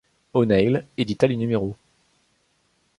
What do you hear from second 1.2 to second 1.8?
les numéros.